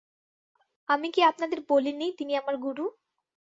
[0.89, 2.85] আমি কি আপনাকে বলি নি তিনি আমার গুরু?